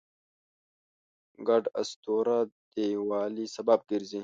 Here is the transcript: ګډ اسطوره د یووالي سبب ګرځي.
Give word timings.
ګډ 1.47 1.63
اسطوره 1.81 2.37
د 2.71 2.73
یووالي 2.93 3.45
سبب 3.55 3.79
ګرځي. 3.91 4.19